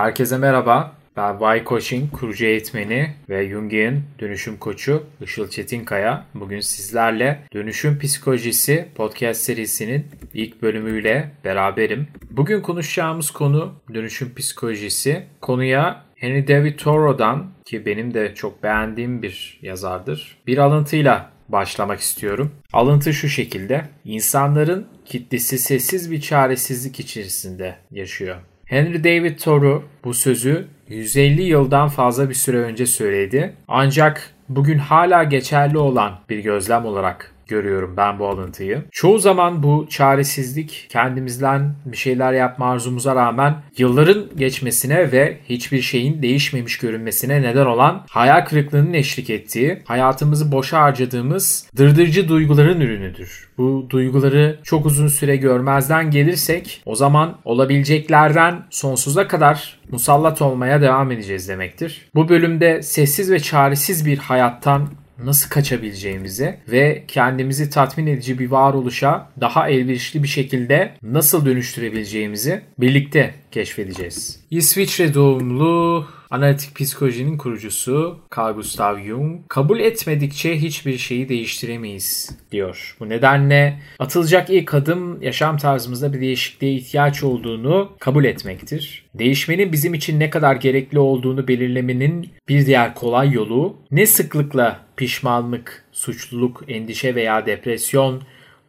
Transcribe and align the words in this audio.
Herkese 0.00 0.38
merhaba. 0.38 0.92
Ben 1.16 1.56
Y 1.56 1.64
Coaching 1.64 2.12
kurucu 2.12 2.44
eğitmeni 2.44 3.14
ve 3.28 3.48
Jungian 3.48 4.00
dönüşüm 4.20 4.56
koçu 4.56 5.02
Işıl 5.20 5.48
Çetinkaya. 5.50 6.24
Bugün 6.34 6.60
sizlerle 6.60 7.42
Dönüşüm 7.54 7.98
Psikolojisi 7.98 8.88
podcast 8.94 9.40
serisinin 9.40 10.06
ilk 10.34 10.62
bölümüyle 10.62 11.30
beraberim. 11.44 12.08
Bugün 12.30 12.60
konuşacağımız 12.60 13.30
konu 13.30 13.74
dönüşüm 13.94 14.34
psikolojisi. 14.34 15.22
Konuya 15.40 16.04
Henry 16.14 16.48
David 16.48 16.78
Thoreau'dan 16.78 17.46
ki 17.64 17.86
benim 17.86 18.14
de 18.14 18.34
çok 18.34 18.62
beğendiğim 18.62 19.22
bir 19.22 19.58
yazardır. 19.62 20.36
Bir 20.46 20.58
alıntıyla 20.58 21.30
başlamak 21.48 22.00
istiyorum. 22.00 22.50
Alıntı 22.72 23.14
şu 23.14 23.28
şekilde. 23.28 23.84
İnsanların 24.04 24.86
kitlesi 25.04 25.58
sessiz 25.58 26.10
bir 26.10 26.20
çaresizlik 26.20 27.00
içerisinde 27.00 27.76
yaşıyor. 27.90 28.36
Henry 28.70 29.04
David 29.04 29.38
Thoreau 29.38 29.82
bu 30.04 30.14
sözü 30.14 30.66
150 30.88 31.42
yıldan 31.42 31.88
fazla 31.88 32.28
bir 32.28 32.34
süre 32.34 32.56
önce 32.58 32.86
söyledi. 32.86 33.52
Ancak 33.68 34.30
bugün 34.48 34.78
hala 34.78 35.24
geçerli 35.24 35.78
olan 35.78 36.12
bir 36.28 36.38
gözlem 36.38 36.84
olarak 36.84 37.32
görüyorum 37.50 37.94
ben 37.96 38.18
bu 38.18 38.28
alıntıyı. 38.28 38.82
Çoğu 38.90 39.18
zaman 39.18 39.62
bu 39.62 39.86
çaresizlik 39.90 40.86
kendimizden 40.88 41.74
bir 41.84 41.96
şeyler 41.96 42.32
yapma 42.32 42.70
arzumuza 42.70 43.16
rağmen 43.16 43.54
yılların 43.78 44.36
geçmesine 44.36 45.12
ve 45.12 45.38
hiçbir 45.48 45.80
şeyin 45.80 46.22
değişmemiş 46.22 46.78
görünmesine 46.78 47.42
neden 47.42 47.66
olan 47.66 48.04
hayal 48.10 48.44
kırıklığının 48.44 48.92
eşlik 48.92 49.30
ettiği, 49.30 49.82
hayatımızı 49.84 50.52
boşa 50.52 50.80
harcadığımız 50.80 51.70
dırdırcı 51.76 52.28
duyguların 52.28 52.80
ürünüdür. 52.80 53.48
Bu 53.58 53.86
duyguları 53.90 54.58
çok 54.62 54.86
uzun 54.86 55.08
süre 55.08 55.36
görmezden 55.36 56.10
gelirsek 56.10 56.82
o 56.86 56.94
zaman 56.94 57.36
olabileceklerden 57.44 58.62
sonsuza 58.70 59.28
kadar 59.28 59.80
musallat 59.90 60.42
olmaya 60.42 60.82
devam 60.82 61.12
edeceğiz 61.12 61.48
demektir. 61.48 62.08
Bu 62.14 62.28
bölümde 62.28 62.82
sessiz 62.82 63.30
ve 63.30 63.40
çaresiz 63.40 64.06
bir 64.06 64.18
hayattan 64.18 64.88
nasıl 65.24 65.50
kaçabileceğimizi 65.50 66.56
ve 66.68 67.04
kendimizi 67.08 67.70
tatmin 67.70 68.06
edici 68.06 68.38
bir 68.38 68.50
varoluşa 68.50 69.28
daha 69.40 69.68
elverişli 69.68 70.22
bir 70.22 70.28
şekilde 70.28 70.92
nasıl 71.02 71.46
dönüştürebileceğimizi 71.46 72.62
birlikte 72.78 73.34
keşfedeceğiz. 73.50 74.40
İsviçre 74.50 75.14
doğumlu 75.14 76.06
analitik 76.30 76.76
psikolojinin 76.76 77.38
kurucusu 77.38 78.18
Carl 78.36 78.54
Gustav 78.54 78.98
Jung 78.98 79.40
kabul 79.48 79.80
etmedikçe 79.80 80.56
hiçbir 80.56 80.98
şeyi 80.98 81.28
değiştiremeyiz 81.28 82.38
diyor. 82.52 82.96
Bu 83.00 83.08
nedenle 83.08 83.78
atılacak 83.98 84.50
ilk 84.50 84.74
adım 84.74 85.22
yaşam 85.22 85.56
tarzımızda 85.56 86.12
bir 86.12 86.20
değişikliğe 86.20 86.74
ihtiyaç 86.74 87.22
olduğunu 87.22 87.92
kabul 88.00 88.24
etmektir. 88.24 89.04
Değişmenin 89.14 89.72
bizim 89.72 89.94
için 89.94 90.20
ne 90.20 90.30
kadar 90.30 90.56
gerekli 90.56 90.98
olduğunu 90.98 91.48
belirlemenin 91.48 92.30
bir 92.48 92.66
diğer 92.66 92.94
kolay 92.94 93.30
yolu 93.32 93.76
ne 93.90 94.06
sıklıkla 94.06 94.80
pişmanlık, 95.00 95.84
suçluluk, 95.92 96.64
endişe 96.68 97.14
veya 97.14 97.46
depresyon 97.46 98.22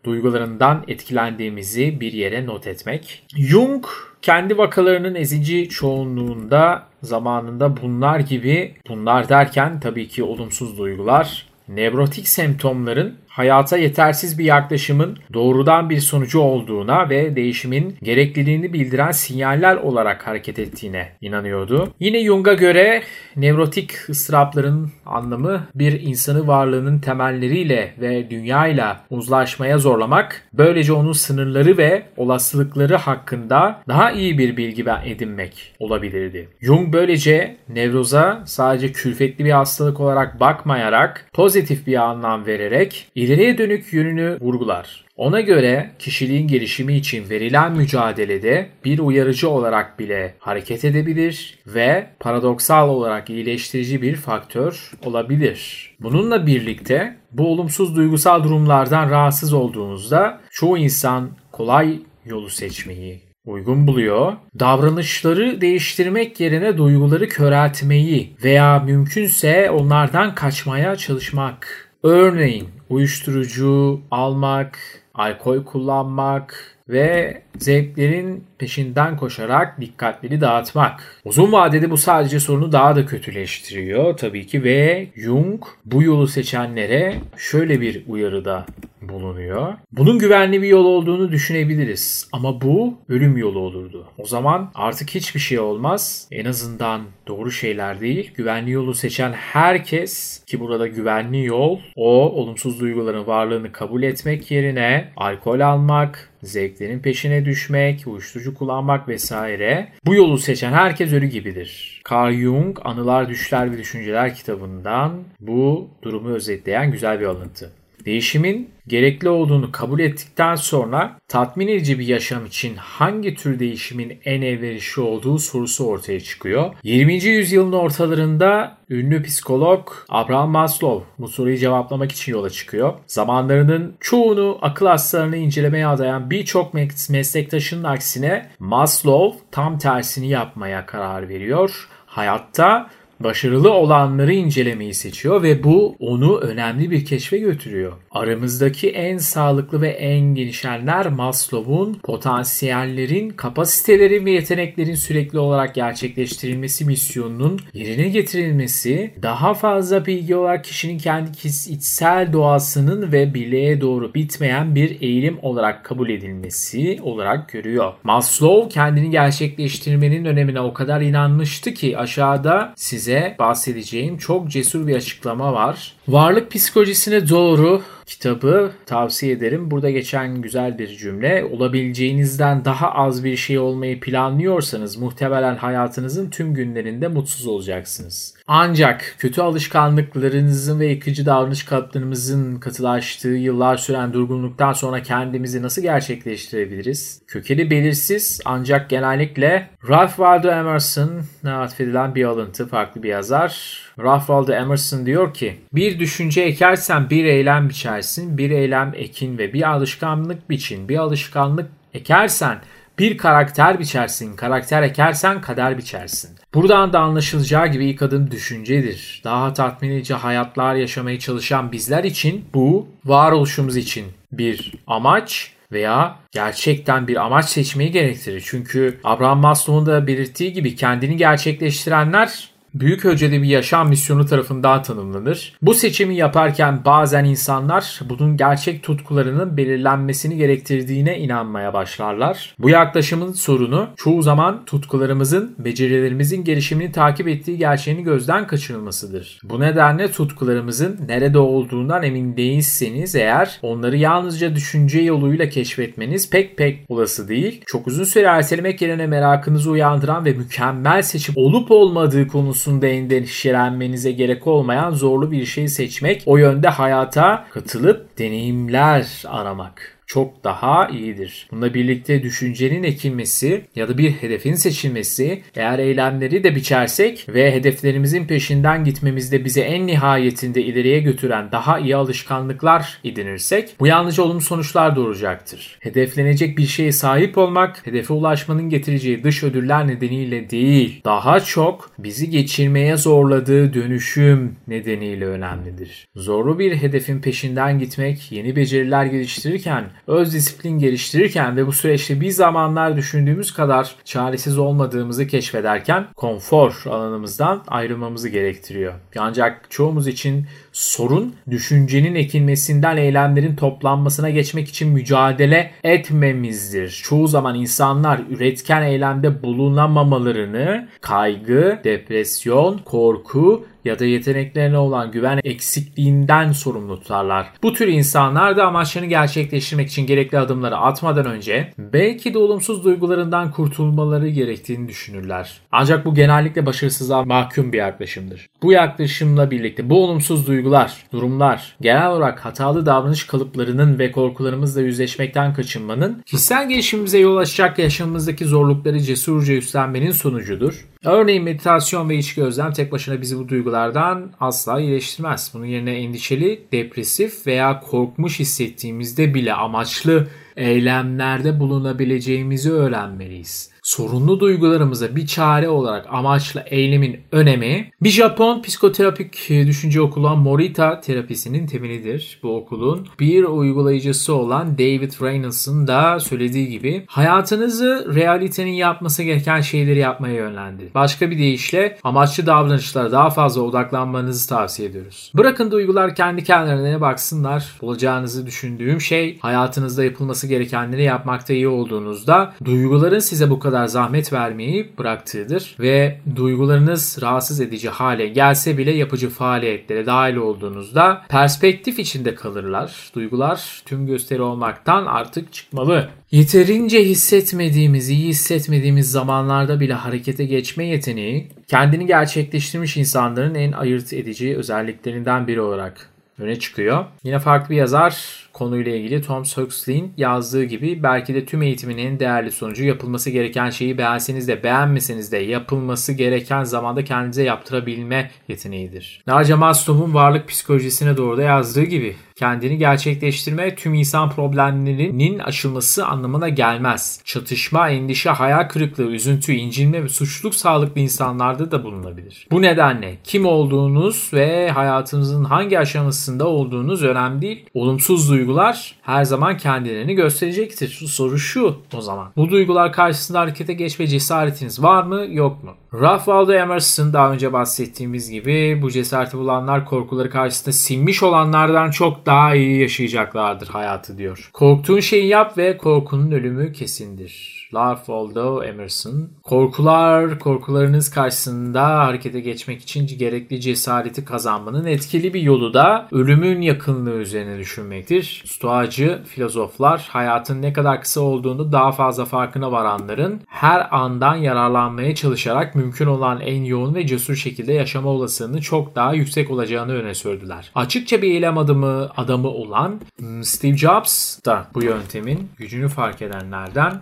duygularından 0.04 0.84
etkilendiğimizi 0.88 2.02
bir 2.02 2.14
yere 2.14 2.46
not 2.46 2.68
etmek. 2.68 3.24
Jung 3.38 3.86
kendi 4.22 4.58
vakalarının 4.58 5.16
ezici 5.16 5.70
çoğunluğunda 5.70 6.88
zamanında 7.02 7.82
bunlar 7.82 8.20
gibi 8.20 8.76
bunlar 8.90 9.30
derken 9.30 9.80
tabii 9.80 10.08
ki 10.08 10.24
olumsuz 10.24 10.78
duygular, 10.78 11.48
nevrotik 11.68 12.28
semptomların 12.28 13.18
hayata 13.32 13.78
yetersiz 13.78 14.40
bir 14.40 14.46
yaklaşımın 14.46 15.18
doğrudan 15.34 15.90
bir 15.90 16.00
sonucu 16.00 16.40
olduğuna 16.40 17.10
ve 17.10 17.36
değişimin 17.36 17.96
gerekliliğini 18.04 18.74
bildiren 18.74 19.12
sinyaller 19.12 19.76
olarak 19.76 20.28
hareket 20.28 20.60
ettiğine 20.60 21.10
inanıyordu. 21.22 21.94
Yine 22.00 22.24
Jung'a 22.24 22.54
göre 22.54 23.02
nevrotik 23.36 24.10
ıstırapların 24.10 24.92
anlamı 25.06 25.68
bir 25.76 26.02
insanı 26.02 26.48
varlığının 26.48 27.00
temelleriyle 27.00 27.94
ve 28.02 28.30
dünyayla 28.30 29.06
uzlaşmaya 29.10 29.78
zorlamak, 29.78 30.48
böylece 30.54 30.94
onun 30.94 31.12
sınırları 31.12 31.78
ve 31.78 32.04
olasılıkları 32.18 32.96
hakkında 32.96 33.82
daha 33.88 34.12
iyi 34.12 34.38
bir 34.38 34.58
bilgi 34.58 34.86
edinmek 35.06 35.74
olabilirdi. 35.80 36.50
Jung 36.62 36.94
böylece 36.94 37.56
nevroza 37.70 38.44
sadece 38.46 38.92
külfetli 38.92 39.46
bir 39.46 39.52
hastalık 39.52 40.00
olarak 40.00 40.40
bakmayarak 40.40 41.30
pozitif 41.34 41.88
bir 41.88 41.96
anlam 41.96 42.46
vererek 42.46 43.12
ileriye 43.22 43.58
dönük 43.58 43.94
yönünü 43.94 44.38
vurgular. 44.42 45.06
Ona 45.18 45.42
göre 45.42 45.92
kişiliğin 46.00 46.48
gelişimi 46.48 46.98
için 46.98 47.30
verilen 47.30 47.72
mücadelede 47.78 48.70
bir 48.86 49.00
uyarıcı 49.00 49.50
olarak 49.50 50.00
bile 50.00 50.36
hareket 50.40 50.86
edebilir 50.86 51.60
ve 51.68 52.08
paradoksal 52.20 52.90
olarak 52.90 53.30
iyileştirici 53.30 54.02
bir 54.02 54.16
faktör 54.16 54.92
olabilir. 55.06 55.92
Bununla 56.00 56.46
birlikte 56.48 57.16
bu 57.32 57.48
olumsuz 57.48 57.96
duygusal 57.96 58.44
durumlardan 58.44 59.10
rahatsız 59.10 59.54
olduğunuzda 59.54 60.42
çoğu 60.52 60.78
insan 60.78 61.30
kolay 61.52 62.00
yolu 62.26 62.50
seçmeyi 62.50 63.22
uygun 63.46 63.88
buluyor. 63.88 64.34
Davranışları 64.60 65.62
değiştirmek 65.62 66.40
yerine 66.40 66.78
duyguları 66.78 67.30
köreltmeyi 67.30 68.36
veya 68.44 68.80
mümkünse 68.80 69.72
onlardan 69.72 70.36
kaçmaya 70.36 70.96
çalışmak. 70.96 71.91
Örneğin 72.04 72.70
uyuşturucu 72.90 74.02
almak, 74.12 74.80
alkol 75.14 75.64
kullanmak 75.64 76.78
ve 76.90 77.42
zevklerin 77.58 78.44
peşinden 78.58 79.18
koşarak 79.18 79.82
dikkatleri 79.82 80.42
dağıtmak. 80.42 81.22
Uzun 81.26 81.52
vadede 81.52 81.92
bu 81.92 81.98
sadece 81.98 82.40
sorunu 82.40 82.72
daha 82.72 82.96
da 82.96 83.06
kötüleştiriyor 83.06 84.18
tabii 84.18 84.48
ki 84.48 84.64
ve 84.64 85.08
Jung 85.16 85.64
bu 85.86 86.04
yolu 86.04 86.28
seçenlere 86.28 87.16
şöyle 87.38 87.82
bir 87.82 88.04
uyarıda 88.08 88.66
bulunuyor. 89.02 89.74
Bunun 89.92 90.20
güvenli 90.20 90.62
bir 90.62 90.68
yol 90.68 90.86
olduğunu 90.86 91.32
düşünebiliriz 91.32 92.30
ama 92.32 92.62
bu 92.62 92.94
ölüm 93.10 93.38
yolu 93.38 93.60
olurdu. 93.60 94.08
O 94.18 94.26
zaman 94.26 94.72
artık 94.76 95.10
hiçbir 95.10 95.40
şey 95.40 95.60
olmaz. 95.60 96.28
En 96.32 96.46
azından 96.46 97.02
doğru 97.28 97.52
şeyler 97.52 98.02
değil. 98.02 98.34
Güvenli 98.36 98.72
yolu 98.72 98.94
seçen 98.94 99.32
herkes 99.34 100.44
ki 100.46 100.60
burada 100.60 100.88
güvenli 100.88 101.46
yol 101.46 101.80
o 101.96 102.32
olumsuz 102.32 102.80
duyguların 102.80 103.28
varlığını 103.28 103.72
kabul 103.72 104.04
etmek 104.04 104.52
yerine 104.52 105.12
alkol 105.18 105.60
almak, 105.60 106.30
zevklerin 106.44 107.00
peşine 107.00 107.46
düşmek, 107.46 108.08
uyuşturucu 108.08 108.54
kullanmak 108.54 109.08
vesaire. 109.08 109.88
Bu 110.06 110.16
yolu 110.16 110.38
seçen 110.38 110.74
herkes 110.74 111.14
ölü 111.14 111.26
gibidir. 111.26 112.02
Carl 112.12 112.34
Jung 112.34 112.80
Anılar, 112.84 113.30
Düşler 113.30 113.72
ve 113.72 113.78
Düşünceler 113.78 114.36
kitabından 114.36 115.24
bu 115.40 115.90
durumu 116.02 116.30
özetleyen 116.30 116.92
güzel 116.92 117.20
bir 117.20 117.26
alıntı. 117.26 117.72
Değişimin 118.06 118.70
gerekli 118.88 119.30
olduğunu 119.30 119.72
kabul 119.72 120.00
ettikten 120.00 120.56
sonra 120.56 121.18
tatmin 121.28 121.68
edici 121.68 122.00
bir 122.00 122.08
yaşam 122.08 122.46
için 122.46 122.76
hangi 122.76 123.36
tür 123.36 123.60
değişimin 123.60 124.20
en 124.26 124.42
elverişli 124.42 125.02
olduğu 125.02 125.40
sorusu 125.40 125.86
ortaya 125.86 126.20
çıkıyor. 126.20 126.74
20. 126.84 127.14
yüzyılın 127.14 127.72
ortalarında 127.72 128.78
ünlü 128.90 129.24
psikolog 129.24 129.92
Abraham 130.10 130.50
Maslow 130.50 131.06
bu 131.20 131.28
soruyu 131.28 131.58
cevaplamak 131.58 132.12
için 132.12 132.32
yola 132.32 132.50
çıkıyor. 132.50 132.94
Zamanlarının 133.08 133.96
çoğunu 134.00 134.58
akıl 134.62 134.86
hastalarını 134.86 135.38
incelemeye 135.38 135.88
adayan 135.88 136.30
birçok 136.30 136.74
meslektaşının 137.10 137.84
aksine 137.84 138.50
Maslow 138.60 139.40
tam 139.52 139.78
tersini 139.78 140.30
yapmaya 140.30 140.86
karar 140.86 141.30
veriyor. 141.30 141.88
Hayatta 142.06 142.90
başarılı 143.24 143.74
olanları 143.74 144.34
incelemeyi 144.34 144.94
seçiyor 144.94 145.44
ve 145.44 145.64
bu 145.64 145.96
onu 146.00 146.38
önemli 146.38 146.92
bir 146.92 147.06
keşfe 147.06 147.38
götürüyor. 147.38 147.94
Aramızdaki 148.12 148.90
en 148.90 149.18
sağlıklı 149.18 149.82
ve 149.82 149.90
en 149.90 150.36
gelişenler 150.36 151.10
Maslow'un 151.10 151.94
potansiyellerin, 151.94 153.30
kapasitelerin 153.30 154.26
ve 154.26 154.32
yeteneklerin 154.32 154.96
sürekli 154.96 155.40
olarak 155.40 155.76
gerçekleştirilmesi 155.76 156.86
misyonunun 156.86 157.60
yerine 157.74 158.10
getirilmesi, 158.10 159.14
daha 159.22 159.54
fazla 159.54 160.06
bilgi 160.06 160.36
olarak 160.36 160.64
kişinin 160.64 160.98
kendi 160.98 161.30
içsel 161.70 162.34
doğasının 162.34 163.12
ve 163.12 163.34
birliğe 163.34 163.82
doğru 163.82 164.14
bitmeyen 164.14 164.76
bir 164.76 165.02
eğilim 165.02 165.38
olarak 165.42 165.86
kabul 165.86 166.10
edilmesi 166.10 167.00
olarak 167.04 167.50
görüyor. 167.50 167.94
Maslow 168.04 168.70
kendini 168.70 169.10
gerçekleştirmenin 169.12 170.26
önemine 170.26 170.60
o 170.62 170.74
kadar 170.74 171.02
inanmıştı 171.02 171.74
ki 171.74 171.98
aşağıda 171.98 172.74
size 172.76 173.11
bahsedeceğim 173.40 174.18
çok 174.18 174.48
cesur 174.48 174.88
bir 174.88 174.96
açıklama 174.96 175.54
var. 175.54 175.94
Varlık 176.08 176.52
psikolojisine 176.52 177.30
doğru 177.30 177.82
kitabı 178.06 178.72
tavsiye 178.86 179.34
ederim. 179.34 179.72
Burada 179.72 179.90
geçen 179.90 180.42
güzel 180.42 180.78
bir 180.80 180.88
cümle. 180.88 181.46
Olabileceğinizden 181.46 182.66
daha 182.66 182.92
az 182.92 183.24
bir 183.24 183.36
şey 183.38 183.60
olmayı 183.60 184.00
planlıyorsanız 184.00 184.98
muhtemelen 184.98 185.56
hayatınızın 185.56 186.30
tüm 186.30 186.54
günlerinde 186.54 187.08
mutsuz 187.08 187.48
olacaksınız. 187.48 188.34
Ancak 188.48 189.16
kötü 189.18 189.42
alışkanlıklarınızın 189.42 190.80
ve 190.80 190.88
yıkıcı 190.88 191.26
davranış 191.26 191.64
kalıplarımızın 191.64 192.56
katılaştığı 192.56 193.28
yıllar 193.30 193.78
süren 193.78 194.14
durgunluktan 194.14 194.74
sonra 194.74 195.04
kendimizi 195.04 195.62
nasıl 195.62 195.82
gerçekleştirebiliriz? 195.82 197.22
Kökeni 197.28 197.72
belirsiz 197.72 198.42
ancak 198.46 198.90
genellikle 198.90 199.70
Ralph 199.90 200.10
Waldo 200.10 200.52
Emerson'a 200.52 201.62
atfedilen 201.62 202.16
bir 202.16 202.24
alıntı 202.26 202.68
farklı 202.68 203.04
bir 203.04 203.10
yazar. 203.10 203.82
Ralph 204.04 204.20
Waldo 204.20 204.54
Emerson 204.54 205.06
diyor 205.06 205.34
ki 205.34 205.58
bir 205.74 206.00
düşünce 206.00 206.42
ekersen 206.42 207.10
bir 207.10 207.26
eylem 207.26 207.70
biçersin, 207.70 208.38
bir 208.38 208.52
eylem 208.52 208.94
ekin 208.96 209.38
ve 209.38 209.54
bir 209.54 209.72
alışkanlık 209.72 210.50
biçin, 210.50 210.90
bir 210.90 210.98
alışkanlık 210.98 211.70
ekersen 211.94 212.62
bir 213.00 213.18
karakter 213.18 213.80
biçersin, 213.80 214.36
karakter 214.36 214.84
ekersen 214.84 215.42
kader 215.42 215.78
biçersin. 215.78 216.30
Buradan 216.54 216.94
da 216.94 217.00
anlaşılacağı 217.00 217.68
gibi 217.68 217.86
ilk 217.86 218.02
adım 218.02 218.32
düşüncedir. 218.32 219.22
Daha 219.24 219.54
tatmin 219.54 219.90
edici 219.90 220.14
hayatlar 220.14 220.76
yaşamaya 220.76 221.20
çalışan 221.20 221.72
bizler 221.72 222.04
için 222.04 222.46
bu 222.54 222.88
varoluşumuz 223.06 223.78
için 223.78 224.06
bir 224.32 224.74
amaç 224.88 225.52
veya 225.72 226.16
gerçekten 226.32 227.08
bir 227.08 227.26
amaç 227.26 227.46
seçmeyi 227.46 227.92
gerektirir. 227.92 228.44
Çünkü 228.46 229.00
Abraham 229.04 229.40
Maslow'un 229.40 229.86
da 229.86 230.08
belirttiği 230.08 230.54
gibi 230.54 230.76
kendini 230.76 231.18
gerçekleştirenler 231.18 232.51
büyük 232.74 233.06
ölçüde 233.06 233.42
bir 233.42 233.48
yaşam 233.48 233.90
misyonu 233.90 234.26
tarafından 234.26 234.84
tanımlanır. 234.84 235.54
Bu 235.62 235.74
seçimi 235.74 236.16
yaparken 236.16 236.86
bazen 236.86 237.26
insanlar 237.26 238.00
bunun 238.10 238.38
gerçek 238.38 238.84
tutkularının 238.84 239.58
belirlenmesini 239.58 240.38
gerektirdiğine 240.38 241.20
inanmaya 241.20 241.74
başlarlar. 241.74 242.56
Bu 242.60 242.70
yaklaşımın 242.70 243.32
sorunu 243.32 243.90
çoğu 243.98 244.22
zaman 244.22 244.66
tutkularımızın, 244.66 245.56
becerilerimizin 245.60 246.44
gelişimini 246.44 246.92
takip 246.92 247.28
ettiği 247.28 247.58
gerçeğini 247.58 248.04
gözden 248.04 248.48
kaçırılmasıdır. 248.48 249.40
Bu 249.44 249.60
nedenle 249.60 250.12
tutkularımızın 250.12 251.00
nerede 251.08 251.40
olduğundan 251.40 252.04
emin 252.04 252.38
değilseniz 252.38 253.16
eğer 253.16 253.60
onları 253.62 253.98
yalnızca 253.98 254.56
düşünce 254.56 255.02
yoluyla 255.02 255.50
keşfetmeniz 255.50 256.30
pek 256.30 256.58
pek 256.58 256.80
olası 256.90 257.28
değil. 257.28 257.62
Çok 257.66 257.88
uzun 257.88 258.04
süre 258.04 258.26
ertelemek 258.26 258.82
yerine 258.82 259.08
merakınızı 259.08 259.72
uyandıran 259.72 260.26
ve 260.26 260.34
mükemmel 260.34 261.02
seçim 261.02 261.36
olup 261.38 261.72
olmadığı 261.72 262.28
konusu 262.28 262.61
konusunda 262.62 262.88
endişelenmenize 262.88 264.12
gerek 264.12 264.48
olmayan 264.48 264.92
zorlu 264.92 265.32
bir 265.32 265.46
şey 265.46 265.68
seçmek, 265.68 266.24
o 266.26 266.38
yönde 266.38 266.68
hayata 266.68 267.46
katılıp 267.52 268.18
deneyimler 268.18 269.24
aramak 269.28 269.98
çok 270.14 270.44
daha 270.44 270.88
iyidir. 270.88 271.48
Bununla 271.52 271.74
birlikte 271.74 272.24
düşüncenin 272.24 272.84
ekilmesi 272.84 273.62
ya 273.76 273.90
da 273.90 273.98
bir 273.98 274.12
hedefin 274.12 274.54
seçilmesi 274.54 275.42
eğer 275.56 275.80
eylemleri 275.80 276.44
de 276.44 276.56
biçersek 276.56 277.26
ve 277.30 277.52
hedeflerimizin 277.52 278.28
peşinden 278.28 278.84
gitmemizde 278.84 279.46
bize 279.46 279.62
en 279.62 279.88
nihayetinde 279.88 280.62
ileriye 280.64 281.00
götüren 281.00 281.52
daha 281.52 281.80
iyi 281.80 281.96
alışkanlıklar 281.96 283.00
edinirsek 283.04 283.76
bu 283.80 283.88
yalnızca 283.88 284.24
olumlu 284.24 284.42
sonuçlar 284.42 284.96
doğuracaktır. 284.96 285.78
Hedeflenecek 285.80 286.58
bir 286.58 286.68
şeye 286.68 286.92
sahip 286.92 287.38
olmak 287.38 287.88
hedefe 287.88 288.14
ulaşmanın 288.14 288.70
getireceği 288.70 289.24
dış 289.24 289.44
ödüller 289.44 289.88
nedeniyle 289.88 290.50
değil 290.50 291.02
daha 291.06 291.40
çok 291.40 291.92
bizi 292.00 292.30
geçirmeye 292.30 292.98
zorladığı 292.98 293.74
dönüşüm 293.74 294.56
nedeniyle 294.68 295.26
önemlidir. 295.26 296.08
Zorlu 296.16 296.60
bir 296.60 296.76
hedefin 296.76 297.22
peşinden 297.22 297.80
gitmek 297.80 298.32
yeni 298.32 298.56
beceriler 298.56 299.06
geliştirirken 299.06 299.84
öz 300.08 300.34
disiplin 300.34 300.80
geliştirirken 300.80 301.58
ve 301.58 301.68
bu 301.68 301.72
süreçte 301.72 302.22
bir 302.22 302.30
zamanlar 302.30 302.98
düşündüğümüz 302.98 303.54
kadar 303.54 303.96
çaresiz 304.06 304.58
olmadığımızı 304.58 305.28
keşfederken 305.28 306.08
konfor 306.16 306.84
alanımızdan 306.86 307.64
ayrılmamızı 307.68 308.30
gerektiriyor. 308.30 308.94
Ancak 309.18 309.66
çoğumuz 309.70 310.08
için 310.08 310.46
sorun 310.72 311.36
düşüncenin 311.50 312.16
ekilmesinden 312.16 312.98
eylemlerin 312.98 313.56
toplanmasına 313.56 314.30
geçmek 314.30 314.70
için 314.70 314.90
mücadele 314.90 315.72
etmemizdir. 315.84 317.02
Çoğu 317.04 317.28
zaman 317.28 317.56
insanlar 317.56 318.22
üretken 318.30 318.82
eylemde 318.82 319.44
bulunamamalarını 319.44 320.88
kaygı, 321.02 321.80
depresyon, 321.84 322.78
korku 322.78 323.66
ya 323.86 324.00
da 324.00 324.06
yeteneklerine 324.06 324.78
olan 324.78 325.12
güven 325.12 325.40
eksikliğinden 325.44 326.52
sorumlu 326.52 327.00
tutarlar. 327.00 327.48
Bu 327.64 327.74
tür 327.74 327.88
insanlar 327.88 328.58
da 328.58 328.68
amaçlarını 328.68 329.10
gerçekleştirmek 329.10 329.90
için 329.90 330.08
gerekli 330.08 330.40
adımları 330.40 330.78
atmadan 330.78 331.26
önce 331.26 331.74
belki 331.78 332.34
de 332.34 332.38
olumsuz 332.38 332.84
duygularından 332.84 333.52
kurtulmaları 333.52 334.28
gerektiğini 334.28 334.88
düşünürler. 334.88 335.62
Ancak 335.72 336.06
bu 336.06 336.16
genellikle 336.16 336.66
başarısızlığa 336.66 337.24
mahkum 337.24 337.74
bir 337.74 337.78
yaklaşımdır. 337.78 338.50
Bu 338.64 338.72
yaklaşımla 338.72 339.52
birlikte 339.52 339.90
bu 339.90 340.04
olumsuz 340.04 340.48
duygular, 340.48 341.04
durumlar, 341.14 341.76
genel 341.82 342.12
olarak 342.12 342.46
hatalı 342.46 342.86
davranış 342.86 343.24
kalıplarının 343.24 344.00
ve 344.00 344.12
korkularımızla 344.12 344.82
yüzleşmekten 344.82 345.54
kaçınmanın 345.54 346.22
kişisel 346.26 346.70
gelişimimize 346.70 347.20
yol 347.20 347.38
açacak 347.38 347.80
yaşamımızdaki 347.80 348.46
zorlukları 348.46 349.00
cesurca 349.00 349.54
üstlenmenin 349.54 350.12
sonucudur. 350.12 350.86
Örneğin 351.06 351.44
meditasyon 351.44 352.10
ve 352.10 352.18
iç 352.18 352.34
gözlem 352.36 352.74
tek 352.74 352.92
başına 352.92 353.22
bizi 353.22 353.38
bu 353.40 353.50
duygulardan 353.50 354.32
asla 354.40 354.80
iyileştirmez. 354.80 355.52
Bunun 355.54 355.66
yerine 355.66 355.92
endişeli, 355.92 356.68
depresif 356.72 357.48
veya 357.48 357.80
korkmuş 357.80 358.40
hissettiğimizde 358.40 359.34
bile 359.34 359.54
amaçlı 359.54 360.28
eylemlerde 360.56 361.60
bulunabileceğimizi 361.60 362.72
öğrenmeliyiz 362.72 363.72
sorunlu 363.84 364.40
duygularımıza 364.40 365.16
bir 365.16 365.28
çare 365.28 365.70
olarak 365.70 366.08
amaçla 366.10 366.62
eylemin 366.62 367.20
önemi 367.32 367.92
bir 368.02 368.10
Japon 368.10 368.62
psikoterapik 368.62 369.50
düşünce 369.50 370.02
okulu 370.02 370.28
olan 370.28 370.40
Morita 370.40 371.02
terapisinin 371.02 371.68
temelidir. 371.68 372.40
Bu 372.44 372.58
okulun 372.58 373.08
bir 373.20 373.44
uygulayıcısı 373.44 374.34
olan 374.34 374.78
David 374.78 375.12
Reynolds'ın 375.22 375.88
da 375.88 376.20
söylediği 376.20 376.70
gibi 376.70 377.06
hayatınızı 377.08 378.12
realitenin 378.16 378.72
yapması 378.72 379.24
gereken 379.24 379.62
şeyleri 379.62 380.00
yapmaya 380.00 380.36
yönlendirin. 380.36 380.92
Başka 380.94 381.32
bir 381.32 381.38
deyişle 381.38 381.98
amaçlı 382.04 382.46
davranışlara 382.46 383.12
daha 383.12 383.30
fazla 383.30 383.62
odaklanmanızı 383.62 384.50
tavsiye 384.50 384.90
ediyoruz. 384.90 385.32
Bırakın 385.38 385.72
duygular 385.72 386.16
kendi 386.16 386.44
kendilerine 386.44 387.02
baksınlar. 387.02 387.72
Olacağınızı 387.82 388.46
düşündüğüm 388.46 389.02
şey 389.02 389.40
hayatınızda 389.40 390.04
yapılması 390.04 390.41
gerekenleri 390.48 391.04
yapmakta 391.04 391.54
iyi 391.54 391.68
olduğunuzda 391.68 392.54
duyguların 392.66 393.20
size 393.20 393.50
bu 393.50 393.60
kadar 393.60 393.86
zahmet 393.86 394.34
vermeyi 394.34 394.92
bıraktığıdır 394.98 395.76
ve 395.80 396.20
duygularınız 396.36 397.18
rahatsız 397.22 397.62
edici 397.62 397.90
hale 397.90 398.28
gelse 398.28 398.78
bile 398.78 398.92
yapıcı 398.92 399.30
faaliyetlere 399.30 400.06
dahil 400.06 400.36
olduğunuzda 400.36 401.22
perspektif 401.30 402.00
içinde 402.00 402.36
kalırlar. 402.36 403.12
Duygular 403.16 403.82
tüm 403.86 404.08
gösteri 404.08 404.42
olmaktan 404.42 405.06
artık 405.06 405.54
çıkmalı. 405.54 406.10
Yeterince 406.32 407.06
hissetmediğimiz, 407.06 408.10
iyi 408.10 408.28
hissetmediğimiz 408.28 409.12
zamanlarda 409.12 409.80
bile 409.80 409.94
harekete 409.94 410.46
geçme 410.46 410.86
yeteneği 410.86 411.48
kendini 411.68 412.06
gerçekleştirmiş 412.06 412.98
insanların 412.98 413.56
en 413.56 413.72
ayırt 413.72 414.14
edici 414.14 414.58
özelliklerinden 414.58 415.48
biri 415.48 415.62
olarak 415.62 416.10
öne 416.40 416.60
çıkıyor. 416.60 417.06
Yine 417.24 417.40
farklı 417.40 417.70
bir 417.70 417.76
yazar 417.76 418.41
konuyla 418.54 418.96
ilgili 418.96 419.22
Tom 419.22 419.44
Huxley'in 419.56 420.14
yazdığı 420.18 420.64
gibi 420.64 421.04
belki 421.04 421.34
de 421.34 421.46
tüm 421.46 421.62
eğitimin 421.62 421.98
en 421.98 422.20
değerli 422.20 422.52
sonucu 422.52 422.84
yapılması 422.84 423.30
gereken 423.30 423.70
şeyi 423.70 423.98
beğenseniz 423.98 424.48
de 424.48 424.64
beğenmeseniz 424.64 425.32
de 425.32 425.38
yapılması 425.38 426.14
gereken 426.14 426.64
zamanda 426.64 427.04
kendinize 427.04 427.44
yaptırabilme 427.44 428.32
yeteneğidir. 428.48 429.22
Naca 429.28 429.58
Maslow'un 429.58 430.14
varlık 430.14 430.48
psikolojisine 430.48 431.18
doğru 431.18 431.38
da 431.38 431.42
yazdığı 431.42 431.84
gibi 431.84 432.16
kendini 432.36 432.78
gerçekleştirme 432.78 433.76
tüm 433.76 433.94
insan 433.94 434.30
problemlerinin 434.30 435.40
aşılması 435.40 436.06
anlamına 436.06 436.50
gelmez. 436.50 437.22
Çatışma, 437.26 437.90
endişe, 437.90 438.30
hayal 438.30 438.70
kırıklığı, 438.70 439.12
üzüntü, 439.12 439.54
incinme 439.54 440.04
ve 440.04 440.10
suçluluk 440.10 440.56
sağlıklı 440.56 441.02
insanlarda 441.02 441.72
da 441.72 441.84
bulunabilir. 441.84 442.48
Bu 442.52 442.62
nedenle 442.62 443.18
kim 443.24 443.46
olduğunuz 443.46 444.30
ve 444.34 444.70
hayatınızın 444.70 445.44
hangi 445.44 445.80
aşamasında 445.80 446.48
olduğunuz 446.48 447.04
önemli 447.04 447.42
değil. 447.42 447.66
Olumsuz 447.74 448.30
duygular 448.30 448.96
her 449.02 449.24
zaman 449.24 449.58
kendilerini 449.58 450.16
gösterecektir. 450.16 450.90
Soru 451.08 451.40
şu 451.40 451.76
o 451.94 452.02
zaman. 452.02 452.32
Bu 452.38 452.50
duygular 452.50 452.94
karşısında 452.94 453.40
harekete 453.40 453.74
geçme 453.74 454.08
cesaretiniz 454.08 454.84
var 454.84 455.04
mı 455.04 455.26
yok 455.30 455.64
mu? 455.64 455.72
Ralph 455.94 456.26
Waldo 456.26 456.54
Emerson 456.54 457.14
daha 457.14 457.32
önce 457.32 457.54
bahsettiğimiz 457.54 458.30
gibi 458.30 458.80
bu 458.82 458.92
cesareti 458.92 459.38
bulanlar 459.38 459.86
korkuları 459.86 460.30
karşısında 460.30 460.72
sinmiş 460.72 461.24
olanlardan 461.24 461.92
çok 461.92 462.21
daha 462.26 462.56
iyi 462.56 462.82
yaşayacaklardır 462.82 463.68
hayatı 463.68 464.18
diyor. 464.18 464.50
Korktuğun 464.54 465.00
şeyi 465.00 465.28
yap 465.28 465.58
ve 465.58 465.78
korkunun 465.78 466.32
ölümü 466.32 466.74
kesindir. 466.74 467.61
Ralph 467.74 467.98
Waldo 467.98 468.64
Emerson. 468.64 469.30
Korkular, 469.44 470.40
korkularınız 470.40 471.10
karşısında 471.10 471.88
harekete 471.88 472.40
geçmek 472.40 472.82
için 472.82 473.08
gerekli 473.18 473.62
cesareti 473.62 474.26
kazanmanın 474.26 474.86
etkili 474.86 475.34
bir 475.34 475.42
yolu 475.42 475.74
da 475.74 476.08
ölümün 476.12 476.62
yakınlığı 476.62 477.16
üzerine 477.18 477.58
düşünmektir. 477.58 478.44
Stoacı 478.46 479.22
filozoflar 479.26 480.08
hayatın 480.12 480.62
ne 480.62 480.74
kadar 480.74 481.02
kısa 481.02 481.22
olduğunu 481.22 481.72
daha 481.72 481.92
fazla 481.92 482.26
farkına 482.26 482.72
varanların 482.72 483.42
her 483.48 483.96
andan 483.96 484.36
yararlanmaya 484.36 485.16
çalışarak 485.16 485.76
mümkün 485.76 486.06
olan 486.06 486.42
en 486.42 486.64
yoğun 486.64 486.96
ve 486.96 487.08
cesur 487.08 487.36
şekilde 487.36 487.74
yaşama 487.74 488.10
olasılığını 488.10 488.62
çok 488.62 488.96
daha 488.96 489.14
yüksek 489.14 489.52
olacağını 489.52 489.94
öne 489.94 490.16
sürdüler. 490.16 490.72
Açıkça 490.76 491.22
bir 491.22 491.32
eylem 491.32 491.58
adımı 491.58 492.10
adamı 492.18 492.48
olan 492.48 493.00
Steve 493.42 493.78
Jobs 493.78 494.46
da 494.46 494.68
bu 494.74 494.84
yöntemin 494.84 495.50
gücünü 495.58 495.90
fark 495.90 496.22
edenlerden. 496.22 497.02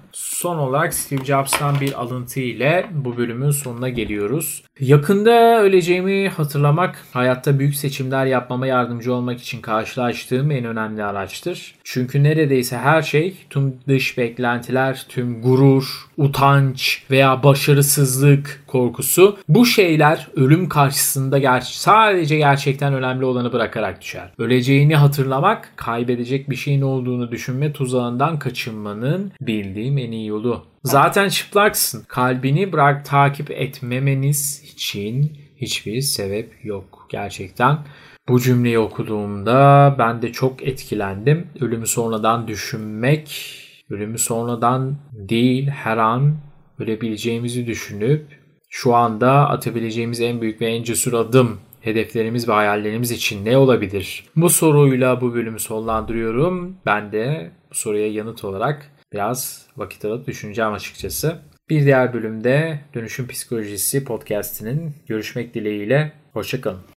Son 0.59 0.67
olarak 0.67 0.93
Steve 0.93 1.25
Jobs'tan 1.25 1.81
bir 1.81 2.01
alıntı 2.01 2.39
ile 2.39 2.89
bu 2.91 3.17
bölümün 3.17 3.51
sonuna 3.51 3.89
geliyoruz. 3.89 4.63
Yakında 4.79 5.61
öleceğimi 5.61 6.29
hatırlamak 6.29 7.05
hayatta 7.13 7.59
büyük 7.59 7.75
seçimler 7.75 8.25
yapmama 8.25 8.67
yardımcı 8.67 9.13
olmak 9.13 9.41
için 9.41 9.61
karşılaştığım 9.61 10.51
en 10.51 10.65
önemli 10.65 11.03
araçtır. 11.03 11.75
Çünkü 11.83 12.23
neredeyse 12.23 12.77
her 12.77 13.01
şey, 13.01 13.33
tüm 13.49 13.75
dış 13.87 14.17
beklentiler, 14.17 15.05
tüm 15.09 15.41
gurur, 15.41 16.07
utanç 16.17 17.03
veya 17.11 17.43
başarısızlık 17.43 18.63
korkusu 18.67 19.37
bu 19.49 19.65
şeyler 19.65 20.27
ölüm 20.35 20.69
karşısında 20.69 21.39
ger 21.39 21.61
sadece 21.61 22.37
gerçekten 22.37 22.93
önemli 22.93 23.25
olanı 23.25 23.53
bırakarak 23.53 24.01
düşer. 24.01 24.31
Öleceğini 24.37 24.95
hatırlamak 24.95 25.73
kaybedecek 25.75 26.49
bir 26.49 26.55
şeyin 26.55 26.81
olduğunu 26.81 27.31
düşünme 27.31 27.73
tuzağından 27.73 28.39
kaçınmanın 28.39 29.31
bildiğim 29.41 29.97
en 29.97 30.11
iyi 30.11 30.27
yolu. 30.27 30.65
Zaten 30.83 31.29
çıplaksın. 31.29 32.03
Kalbini 32.07 32.73
bırak 32.73 33.05
takip 33.05 33.51
etmemeniz 33.51 34.63
için 34.73 35.37
hiçbir 35.57 36.01
sebep 36.01 36.65
yok. 36.65 37.07
Gerçekten 37.09 37.77
bu 38.29 38.39
cümleyi 38.39 38.79
okuduğumda 38.79 39.95
ben 39.99 40.21
de 40.21 40.31
çok 40.31 40.63
etkilendim. 40.63 41.47
Ölümü 41.61 41.87
sonradan 41.87 42.47
düşünmek, 42.47 43.55
ölümü 43.89 44.17
sonradan 44.17 44.95
değil 45.11 45.67
her 45.67 45.97
an 45.97 46.35
ölebileceğimizi 46.79 47.67
düşünüp 47.67 48.25
şu 48.69 48.95
anda 48.95 49.49
atabileceğimiz 49.49 50.21
en 50.21 50.41
büyük 50.41 50.61
ve 50.61 50.65
en 50.65 50.83
cesur 50.83 51.13
adım 51.13 51.59
hedeflerimiz 51.81 52.49
ve 52.49 52.53
hayallerimiz 52.53 53.11
için 53.11 53.45
ne 53.45 53.57
olabilir? 53.57 54.25
Bu 54.35 54.49
soruyla 54.49 55.21
bu 55.21 55.33
bölümü 55.33 55.59
sonlandırıyorum. 55.59 56.75
Ben 56.85 57.11
de 57.11 57.51
bu 57.71 57.75
soruya 57.75 58.11
yanıt 58.11 58.43
olarak 58.43 58.91
biraz 59.13 59.67
vakit 59.77 60.05
alıp 60.05 60.27
düşüneceğim 60.27 60.73
açıkçası. 60.73 61.39
Bir 61.69 61.85
diğer 61.85 62.13
bölümde 62.13 62.79
Dönüşüm 62.93 63.27
Psikolojisi 63.27 64.03
podcastinin 64.03 64.95
görüşmek 65.07 65.53
dileğiyle. 65.53 66.11
Hoşçakalın. 66.33 66.81